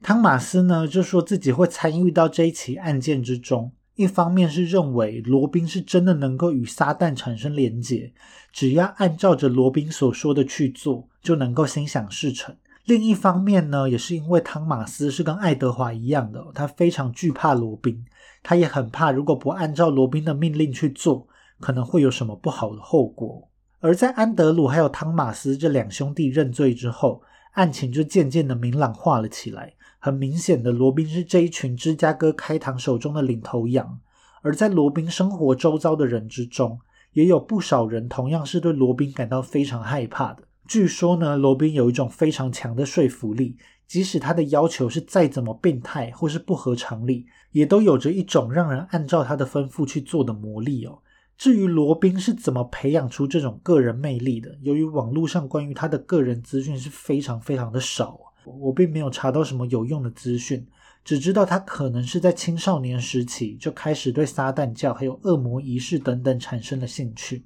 [0.00, 8.12] 汤马斯呢就说自己会参与到这一起案件之中，一方面是认为罗宾是真的能够与撒旦产生连结，
[8.52, 12.54] 只要按照着罗宾所说的去做，就能够心想事成；
[12.84, 18.04] 另一方面呢，也是因为汤马斯是跟爱德华一样的，他非常惧怕罗宾，
[18.42, 21.26] 他也很怕如果不按照罗宾的命令去做，
[21.58, 23.48] 可能会有什么不好的后果。
[23.80, 29.72] 而在安德鲁还有汤马斯这两兄弟认罪之后，案情就渐渐的明朗化了起来。
[30.06, 33.98] 很明显的，罗宾是这一群芝加哥开膛手中的领头羊，
[34.40, 36.78] 而在罗宾生活周遭的人之中，
[37.14, 40.44] 也有不少人同样是对罗宾感到非常害怕的。
[40.68, 43.56] 据说呢，罗宾有一种非常强的说服力，
[43.88, 50.96] 即使他的要求是再怎么变态或是不合常理，也都有着一种让人按照他的吩咐去做的魔力哦。
[51.36, 58.20] 至于罗宾是怎么培养出这种个人魅力的，由于网络上关于他的个人资讯是非常非常的少。
[58.46, 60.66] 我并没有查到什么有用的资讯，
[61.04, 67.44] 只知道他可能是在青少年时期就开始对撒旦教还有恶魔仪式等等产生了兴趣。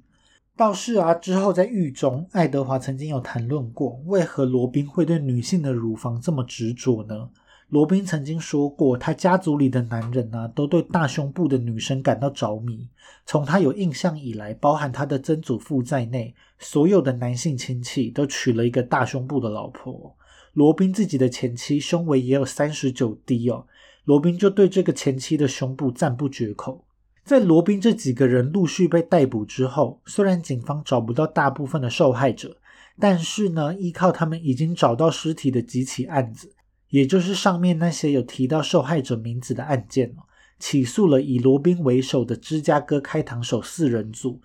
[0.55, 7.29] 倒是啊，之后在狱中，爱德华曾经有谈论过，为何罗宾会对女性的乳房这么执着呢？
[7.69, 12.87] 罗宾曾经说过，他家族里的男人啊，都对大胸部的女生感到着迷。
[13.25, 20.13] 从他有印象以来，包含他的曾祖父在内，所有的男性亲戚都娶了一个大胸部的老婆。
[20.53, 23.65] 罗宾自己的前妻胸围也有三十九 D 哦，
[24.03, 26.85] 罗宾就对这个前妻的胸部赞不绝口。
[27.23, 32.57] 在罗宾这几个人陆续被逮捕之后，虽然警方找不到大部分的受害者，
[32.99, 36.53] 但是呢，依靠他们已经找到尸体的几起案子，
[36.89, 40.25] 也就是上面那些有提到受害者名字的案件哦，
[40.59, 44.41] 起诉了以罗宾为首的芝加哥开膛手四人组。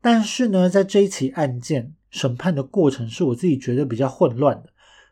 [0.00, 4.70] 但是呢，在这一起案件审判的过程，是我自己觉得比较混乱的。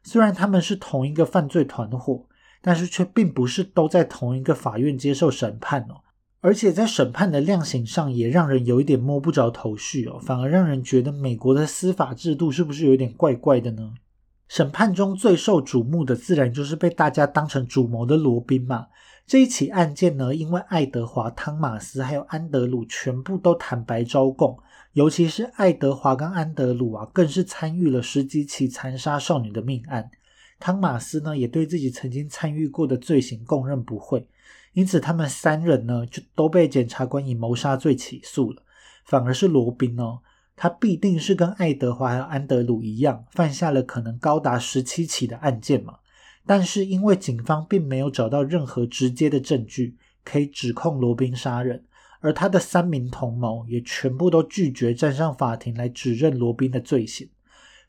[0.09, 2.25] 虽然他们是同一个犯罪团伙，
[2.63, 6.01] 但是却并不是都在同一个法院接受审判哦。
[6.41, 13.93] 而且在审判的量刑上，也让人有一点摸不着头绪哦，反而让人觉得美国的司法制度是不是有点怪怪的呢？
[14.49, 18.87] 审判中最受瞩目的，自然就是被大家当成主谋的罗宾嘛。
[19.27, 24.59] 这一起案件呢，因为爱德华、汤马斯还有安德鲁全部都坦白招供，
[24.93, 30.11] 尤其是爱德华跟安德鲁啊，更是参与了十几起残杀少女的命案。
[30.59, 34.27] 汤马斯呢，也对自己曾经参与过的罪行供认不讳，
[34.73, 38.63] 因此他们三人呢，就都被检察官以谋杀罪起诉了。
[39.05, 40.21] 反而是罗宾哦。
[40.61, 45.99] 他必定是跟爱德华还有安德鲁一样，犯下了可能高达十七起的案件嘛。
[46.45, 51.85] 但是因为警方并没有找到任何直接的证据可以指控罗宾杀人，
[52.21, 57.29] 而他的三名同谋也全部都拒绝站上法庭来指认罗宾的罪行。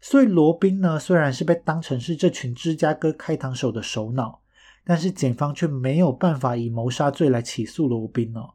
[0.02, 4.42] 所以罗宾呢，虽然是被当成是这群芝加哥开膛手的首脑，
[4.86, 8.52] 但是检方却没有办法以谋杀罪来起诉罗宾哦。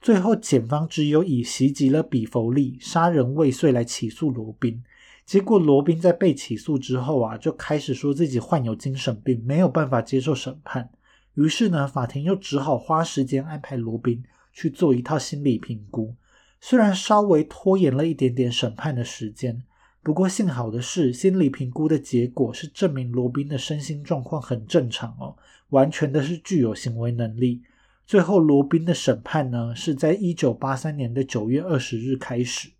[0.00, 4.82] 最后，检方只有以袭击了比弗利、杀人未遂来起诉罗宾。
[5.24, 10.88] 结果，罗宾在被起诉之后啊，就开始说自己患有精神病，没有办法接受审判。
[11.34, 14.22] 于是呢，法庭又只好花时间安排罗宾
[14.56, 16.16] 去做一套心理评估。
[16.60, 19.62] 虽然稍微拖延了一点点审判的时间，
[20.02, 25.36] 不过幸好的是，心理评估的结果是证明罗宾的身心状况很正常哦，
[25.68, 27.62] 完全的是具有行为能力。
[28.06, 32.70] 最后，罗宾的审判呢，是在一九八三年的九月二十日开始。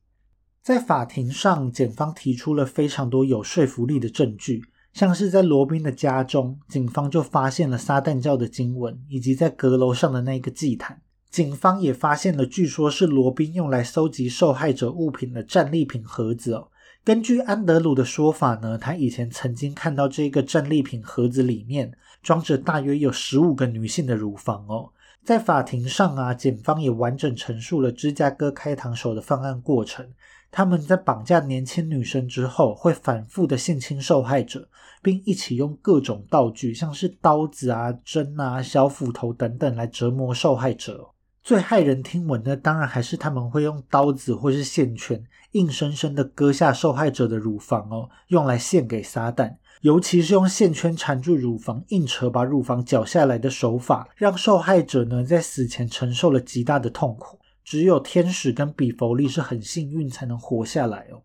[0.62, 11.02] 在法庭上，检方提出了非常多有说服力的证据，像是在罗宾的家中，警方就发现了撒旦教的经文，以及在阁楼上的那个祭坛。
[11.36, 16.68] 警方也发现了，据说是罗宾用来搜集受害者物品的战利品盒子哦。
[17.04, 24.88] 根据安德鲁的说法呢，他以前曾经看到这个战利品盒子里面装着大约有十五个女性的乳房哦。
[25.26, 30.08] 在法庭上啊，检方也完整陈述了芝加哥开膛手的犯案过程。
[30.50, 34.66] 他们在绑架年轻女生之后，会反复的性侵受害者，
[35.02, 41.10] 并一起用各种道具，像是刀子啊、针啊、小斧头等等来折磨受害者。
[41.46, 49.54] 最骇人听闻的，当然还是他们会用刀子或是线圈，硬生生的割下受害者的乳房哦，用来献给撒旦。
[49.80, 57.38] 尤其是用线圈缠住乳房，硬扯把乳房绞下来的手法，让受害者呢在死前承受了极大的痛苦。
[57.64, 61.22] 只有天使跟比弗利是很幸运才能活下来哦。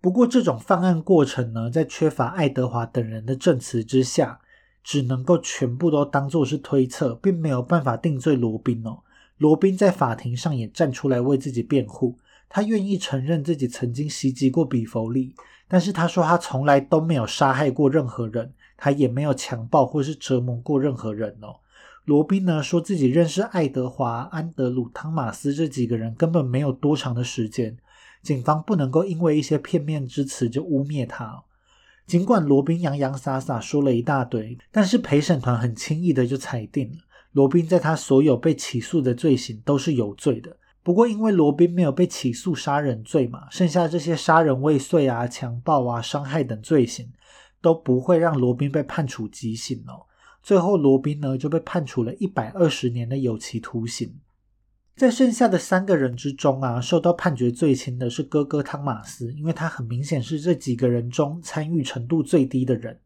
[0.00, 4.40] 不过这种犯案过程呢，在缺乏爱德华等人的证词之下，
[4.82, 8.98] 只能够全部都当作是推测，并没有办法定罪罗宾哦。
[9.40, 15.34] 罗宾在法庭上也站出来为自己辩护，他愿意承认自己曾经袭击过比弗利。
[15.66, 21.56] 但是他说他从来都没有杀害过任何人，他也没有强暴或是折磨过任何人哦。
[22.04, 27.78] 罗宾呢说自己认识爱德华、安德鲁、汤马斯这几个人根本没有多长的时间，
[28.22, 31.42] 警方不能够因为一些片面之词就污蔑他。
[32.06, 36.98] 尽管罗宾洋洋洒洒说了一大堆，但是陪审团很轻易的就裁定了
[37.32, 40.56] 罗宾在他所有被起诉的罪行都是有罪的。
[40.82, 47.12] 不过，因为罗宾没有被起诉杀人罪嘛，剩下这些杀人未遂啊、强暴啊、伤害等罪行，
[47.60, 50.06] 都不会让罗宾被判处极刑哦。
[50.42, 54.18] 最后，罗宾呢就被判处了一百二十年的有期徒刑。
[54.96, 62.98] 在剩下的三个人之中啊，受到判决最轻的是哥哥汤马斯，因为他很明显是这几个人中参与程度最低的人。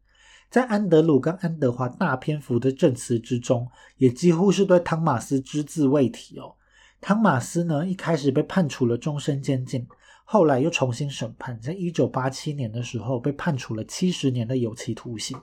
[0.49, 3.67] 在安德鲁跟安德华大篇幅的证词之中，
[3.97, 6.55] 也几乎是对汤马斯只字未提哦。
[7.01, 9.85] 汤马斯呢，一开始被判处了终身监禁，
[10.23, 15.37] 后来又重新审判，在一九八七年的时候被判处了七十年的有期徒刑。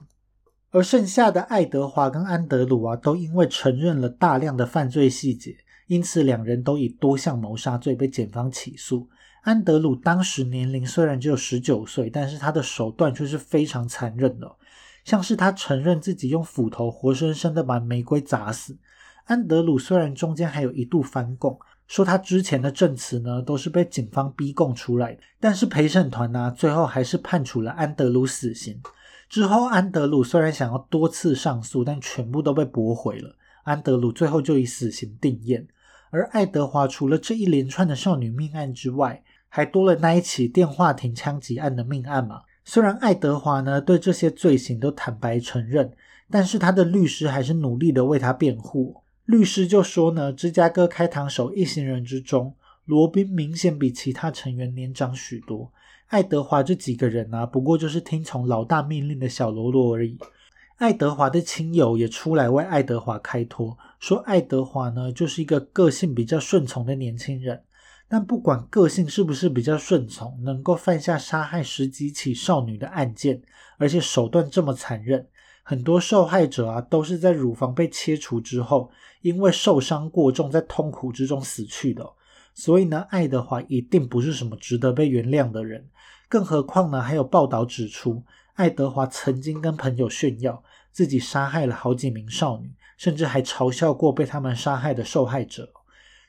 [0.71, 9.07] 而剩下的爱德华跟安德鲁啊，都因为承认了大量的犯罪细节，因此两人都以多项谋杀罪被检方起诉。
[9.43, 14.51] 安德鲁当时年龄虽然只有十九岁，但是他的手段却是非常残忍的，
[15.03, 18.77] 像是他承认自己用斧头活生生的把玫瑰砸死。
[19.25, 28.81] 安德鲁虽然中间还有一度翻供，说他之前的证词呢都是被警方逼供出来的，但是陪审团呢最后还是判处了安德鲁死刑。
[29.29, 33.35] 之后，安德鲁虽然想要多次上诉，但全部都被驳回了。
[33.63, 35.67] 安德鲁最后就以死刑定验。
[36.11, 42.41] 而爱德华除了这一连串的少女命案之外，还多了那一起电话亭枪击案的命案嘛。
[42.65, 45.91] 虽然爱德华呢对这些罪行都坦白承认，
[46.31, 49.01] 但是他的律师还是努力的为他辩护。
[49.25, 52.55] 律师就说呢，芝加哥开膛手一行人之中，
[52.85, 55.71] 罗宾明显比其他成员年长许多。
[56.07, 60.17] 爱德华这几个人啊，不过就是听从老大命令的小喽啰而已。
[60.77, 67.61] 爱德华的亲友也出来为爱德华开脱，说爱德华呢就是一个个性比较顺从的年轻人。
[68.13, 73.41] 但不管个性是不是比较顺从，能够犯下杀害十几起少女的案件，
[73.79, 75.27] 而且手段这么残忍。
[75.63, 78.91] 很多受害者啊，都是在乳房被切除之后，
[79.23, 82.07] 因为受伤过重，在痛苦之中死去的。
[82.53, 85.89] 所以呢，爱德华一定不是什么值得被原谅的人。
[86.29, 88.21] 更何况呢，还有报道指出，
[88.53, 95.67] 爱德华曾经跟朋友炫耀自己杀害了好几名少女，甚至还嘲笑过被他们杀害的受害者。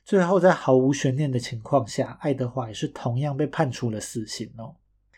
[0.05, 4.77] 最后，在毫无悬念的情况下，爱德华也是同样被判处了死刑哦。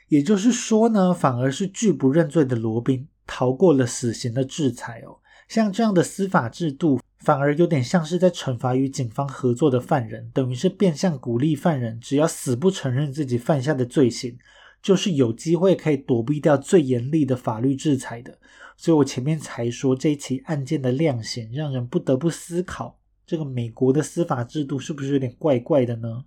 [0.09, 3.09] 也就是说呢，反而是拒不认罪的罗宾。
[3.29, 5.19] 逃过了死刑的制裁哦，
[5.49, 14.39] 像这样的司法制度，反而有点像是在惩罚与警方合作的犯人，等于是变相鼓励犯人，只要死不承认自己犯下的罪行，
[14.81, 18.39] 就是有机会可以躲避掉最严厉的法律制裁的。
[18.77, 22.97] 所以我前面才说这起案件的量刑，让人不得不思考，
[23.27, 26.25] 这个美国的司法制度是不是有点怪怪的呢？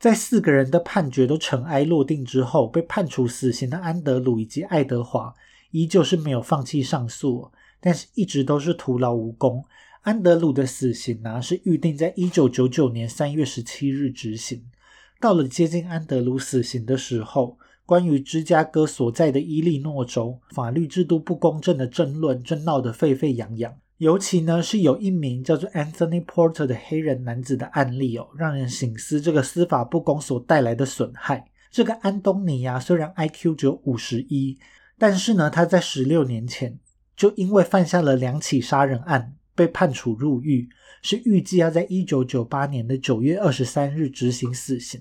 [0.00, 5.34] 在四个人的判决都尘埃落定之后，被判处死刑的安德鲁以及爱德华。
[5.70, 9.62] 依旧是没有放弃上诉，但是一直都是徒劳无功。
[10.00, 14.64] 安德鲁的死刑呢，是预定在一九九九年三月十七日执行。
[15.20, 23.76] 到了接近安德鲁死刑的时候，关于芝加哥所在的伊利诺州法律制度不公正的争论正闹得沸沸扬扬。
[23.98, 31.44] 尤其呢，是有一名叫做 Anthony Porter 的黑人男子的案例哦，让人醒思这个司法不公所带来的损害。
[31.70, 34.58] 这个安东尼呀，虽然 IQ 只有五十一。
[35.00, 36.76] 但是呢，他在十六年前
[37.16, 40.68] 就因为犯下了两起杀人案，被判处入狱，
[41.02, 45.00] 是预计要在一九九八年的九月二十三日执行死刑。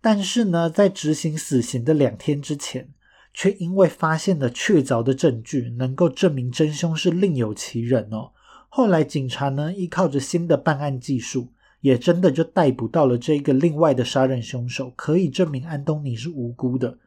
[0.00, 2.88] 但是呢，在执行死刑的两天之前，
[3.32, 8.32] 却因为发现了确凿的证据，能够证明真凶是另有其人哦。
[8.68, 11.48] 后来警察呢，依靠着新的办案技术，
[11.80, 16.98] 也真的就逮捕到了这个另外的杀人凶手，可以证明安东尼是无辜的。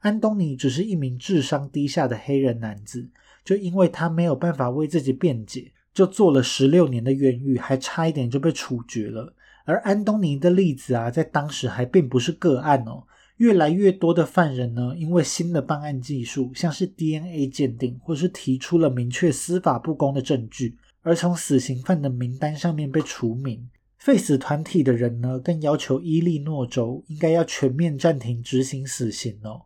[0.00, 3.08] 安东尼只是一名智商低下的黑人男子，
[3.44, 9.34] 就因为他没有办法为自己辩解，就坐了十六年的冤狱，还差一点就被处决了。
[9.64, 13.02] 而安东尼的例子啊，在当时还并不是个案哦。
[13.38, 23.68] 越来越多的犯人呢，因为新的办案技术，像是 DNA 鉴定，或是提出了明确司法不公的证据，而从死刑犯的名单上面被除名。
[23.98, 29.62] 废死团体的人呢，更要求伊利诺州应该要全面暂停执行死刑哦。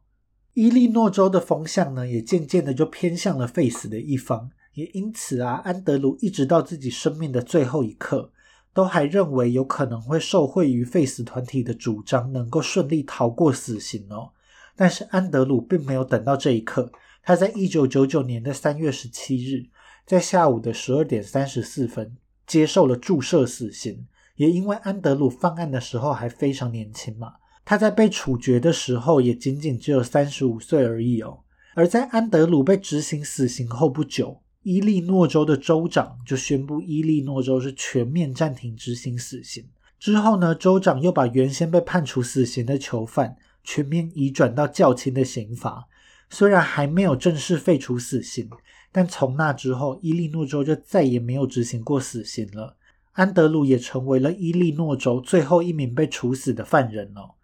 [0.54, 8.30] 伊利诺州的风向呢，也渐渐的就偏向了废死的一方，也因此啊，安德鲁一直到自己生命的最后一刻，
[8.74, 14.32] 都还认为有可能会受惠于废死团体的主张，能够顺利逃过死刑哦。
[14.74, 16.90] 但是安德鲁并没有等到这一刻，
[17.22, 19.66] 他在一九九九年的三月十七日，
[20.06, 22.16] 在下午的十二点三十四分
[22.46, 24.06] 接受了注射死刑，
[24.36, 27.34] 也因为安德鲁犯案的时候还非常年轻嘛。
[27.64, 31.40] 他在被处决的时候也仅仅只有三十五岁而已哦。
[31.74, 39.64] 而在安德鲁被执行死刑后不久，伊利诺州的州长就宣布伊利诺州是全面暂停执行死刑。
[39.98, 45.86] 之后呢，州长又把原先被判处死刑的囚犯全面移转到较轻的刑罚。
[46.30, 48.48] 虽然还没有正式废除死刑，
[48.90, 52.76] 但从那之后，伊利诺州就再也没有执行过死刑了。
[53.12, 57.34] 安德鲁也成为了伊利诺州最后一名被处死的犯人了。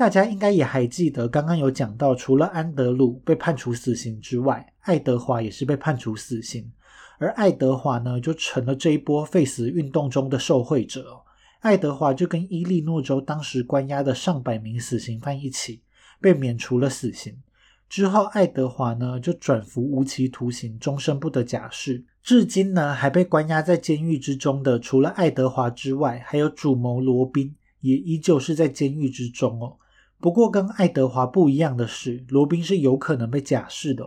[0.00, 6.72] 大家应该也还记得，刚刚有讲到，除了安德鲁被判处死刑之外，爱德华也是被判处死刑。
[7.18, 11.20] 而爱德华呢，就成了这一波废死运动中的受惠者。
[11.58, 15.82] 爱德华就跟伊利诺州当时关押的上百名死刑犯一起，
[16.18, 17.36] 被免除了死刑。
[17.86, 22.02] 之后，爱德华呢就转服无期徒刑，终身不得假释。
[22.22, 29.76] 至今呢，还被关押在监狱之中的，除了爱德华之外，还有主谋罗宾，也依旧是在监狱之中哦。
[30.20, 34.06] 不过跟爱德华不一样的是，罗宾是有可能被假释的。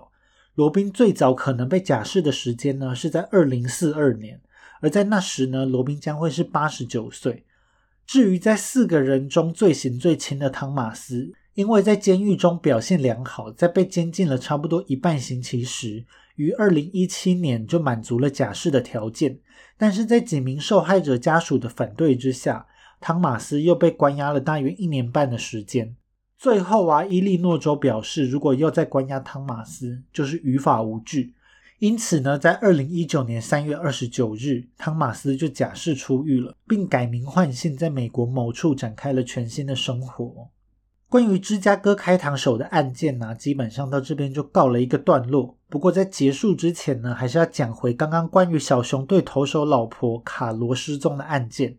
[0.54, 4.40] 罗宾最早可能被假释的时间呢，是在二零四二年，
[4.82, 7.44] 而在那时呢，罗宾将会是八十九岁。
[8.06, 16.06] 至于在四个人中罪行最轻的汤马斯，因为在监狱中表现良好，在被监禁了差不多一半刑期时，
[16.36, 19.40] 于二零一七年就满足了假释的条件。
[19.78, 22.68] 但是在几名受害者家属的反对之下，
[23.02, 25.96] 汤马斯又被关押了大约一年半的时间。
[26.44, 31.34] 最后啊，伊利诺州表示，如果要再关押汤马斯，就是于法无据。
[31.80, 40.50] 因此呢，在二零一九年三月二十九日，汤马斯就假释出狱了，并改名换姓，在美国某处展开了全新的生活。
[41.08, 45.58] 关于芝加哥开膛手的案件呢，基本上到这边就告了一个段落。
[45.70, 51.78] 不过在结束之前呢，还是要讲回刚刚关于小熊队投手老婆卡罗失踪的案件。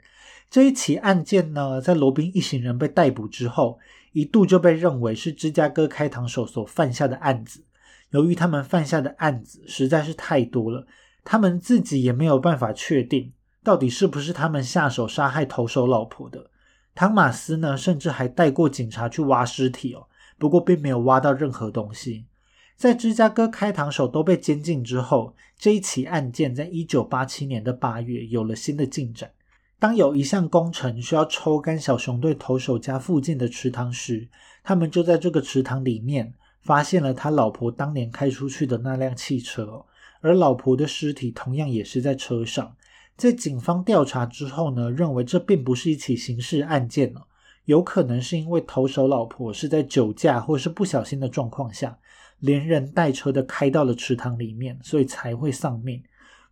[0.49, 3.79] 这一起案件呢，在罗宾一行人被逮捕之后，
[4.15, 7.65] 一度就被认为是芝加哥开膛手所犯下的案子。
[8.11, 10.87] 由于他们犯下的案子实在是太多了，
[11.25, 13.33] 他们自己也没有办法确定
[13.65, 16.49] 到底是不是他们下手杀害投手老婆的。
[16.95, 20.07] 汤马斯呢，甚至还带过警察去挖尸体哦，
[20.39, 22.27] 不过并没有挖到任何东西。
[22.77, 29.33] 在芝加哥开膛手都被监禁之后，这一起案件在一九八七年的八月有了新的进展。
[29.79, 34.29] 当有一项工程需要抽干小熊队投手家附近的池塘时，
[34.62, 36.35] 他们就在这个池塘里面。
[36.64, 39.85] 发现了他老婆当年开出去的那辆汽车，
[40.22, 42.75] 而老婆的尸体同样也是在车上。
[43.18, 47.27] 在警方调查之后呢，认为这并不是一起刑事案件了，
[47.66, 51.99] 有可能是因为投手老婆是在酒驾或是不小心的状况下，
[52.39, 56.03] 连人带车的开到了池塘里面，所以才会丧命。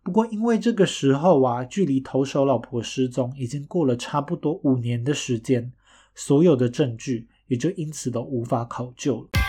[0.03, 5.71] 不过因为这个时候啊，距离投手老婆失踪已经过了差不多五年的时间，
[6.13, 9.42] 所有的证据也就因此都无法考究了。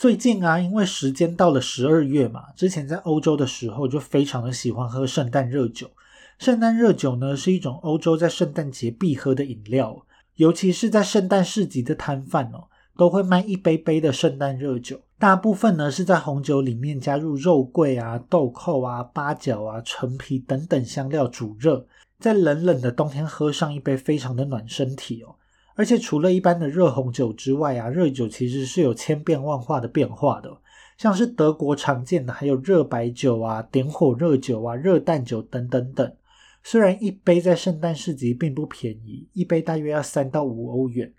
[0.00, 5.90] 最近啊，因为时间到了十二月嘛，之前在欧洲的时候就非常的喜欢喝圣诞热酒。
[6.38, 14.98] 圣诞热酒呢是一种欧洲在圣诞节必喝的饮料，尤其是在圣诞市集的摊贩哦，都会卖一杯杯的圣诞热酒。
[15.18, 21.84] 大部分呢是在红酒里面加入肉桂啊、豆蔻啊、八角啊、陈皮等等香料煮热，
[22.18, 25.34] 在冷冷的冬天喝上一杯，非常的暖身体哦。
[25.74, 30.58] 而且除了一般的热红酒之外啊，热酒其实是有千变万化的变化的。
[30.98, 36.14] 像是德国常见的还有热白酒啊、点火热酒啊、热蛋酒等等等。
[36.62, 41.10] 虽然一杯在圣诞市集并不便宜，一杯大约要三到五欧元，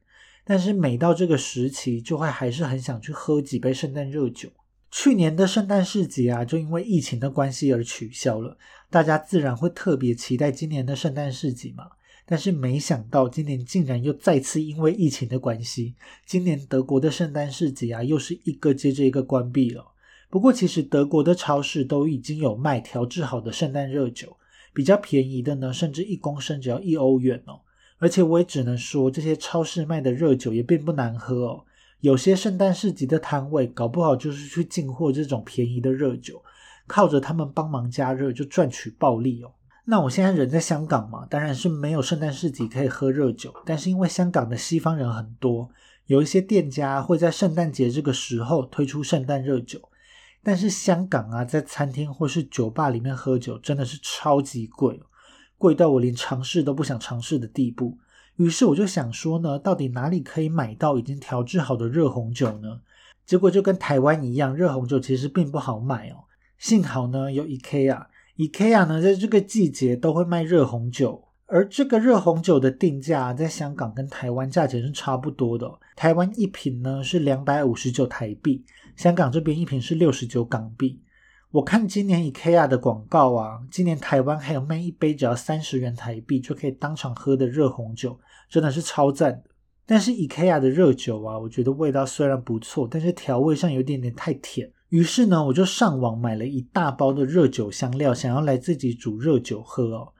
[0.46, 4.50] 但是每到这个时期，就会还是很想去喝几杯圣诞热酒。
[4.92, 8.56] 去年的圣诞市集啊，就因为疫情的关系而取消了，
[8.92, 11.86] 大家自然会特别期待今年的圣诞市集嘛。
[12.32, 19.86] 但是没想到，今年竟然又再次因为疫情的关系，今年德国的圣诞市集啊，又是一个接着一个关闭了。
[20.30, 24.38] 不过，其实德国的超市都已经有卖调制好的圣诞热酒，
[24.74, 27.60] 比较便宜的呢，甚至一公升只要一欧元哦。
[27.98, 31.66] 而且我也只能说，这些超市卖的热酒也并不难喝哦。
[32.00, 36.42] 有些圣诞市集的摊位，搞不好就是去进货这种便宜的热酒，
[36.88, 39.52] 靠着他们帮忙加热就赚取暴利哦。
[39.86, 43.54] 那我现在人在香港嘛，当然是没有圣诞市集可以喝热酒。
[43.66, 45.70] 但是因为香港的西方人很多，
[46.06, 49.82] 有一些店家会在圣诞节这个时候推出圣诞热酒。
[50.44, 55.02] 但是香港啊，在餐厅或是酒吧里面喝酒真的是超级贵，
[55.58, 57.98] 贵到我连尝试都不想尝试的地步。
[58.38, 62.82] 于是我就想说呢，到底哪里可以买到已经调制好的热红酒呢？
[63.26, 66.26] 结果就跟台湾一样，热红酒其实并不好买哦。
[66.58, 68.06] 幸好呢，有 IKEA。
[68.42, 75.72] IKEA 呢，在这个季节都会卖热红酒，而这个热红酒的定价在香港跟台湾价钱是差不多的。
[75.96, 78.66] 台湾一瓶呢是两百五十九台币，
[78.96, 81.00] 香港这边一瓶是六十九港币。
[81.52, 88.20] 我看今年 IKEA 的广告啊，今年台湾还有卖一杯只要三十元台币就可以当场喝的热红酒，
[88.50, 89.44] 真的是超赞的。
[89.86, 94.72] 但是 IKEA 的热酒啊，我觉得味道虽然不错，但是调味上有点点太甜。
[94.92, 100.12] 于是呢，我就上网买了一大包的热酒香料，想要来自己煮热酒喝哦。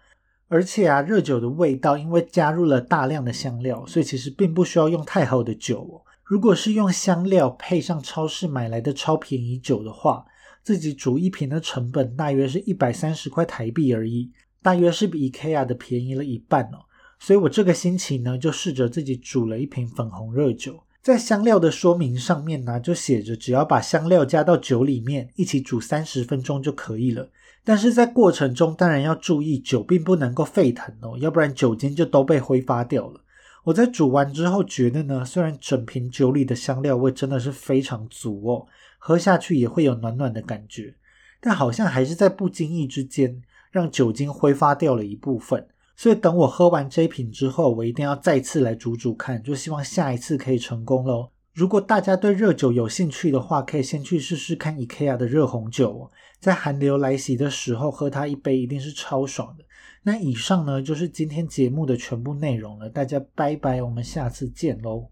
[0.48, 6.00] 而且啊，热酒的味道因为加入了大量的香料，所以其实并不需要用太好的酒哦。
[6.24, 10.26] 如果是用香料配上超市买来的超便宜酒的话，
[10.64, 16.80] 自己煮一瓶的成本大约是一百三十块台币而已，大约是比 IKEA 的便宜了一半哦。
[17.20, 20.82] 所以我这个星期呢，就试着自己煮了一瓶粉红热酒。
[21.02, 27.28] 在香料的说明上面呢，就写着只要把香料加到酒里面一起煮三十分钟就可以了。
[27.64, 33.20] 但是在过程中当然要注意，酒并不能够沸腾哦，要不然酒精就都被挥发掉了。
[33.64, 38.68] 我在煮完之后觉得呢，虽然整瓶酒里的香料味真的是非常足哦，
[39.00, 40.94] 喝下去也会有暖暖的感觉，
[41.40, 43.42] 但好像还是在不经意之间
[43.72, 45.68] 让酒精挥发掉了一部分。
[45.96, 51.30] 所以等我喝完这一瓶之后，我一定要再次来煮煮看，就希望下一次可以成功喽。
[51.54, 59.66] 如果大家对热酒有兴趣的话，可以先去试试看 IKEA 的热红酒，在寒流来袭的时候喝它一杯一定是超爽的。
[60.04, 65.10] 那以上呢就是今天节目的全部内容了，大家拜拜，我们下次见喽。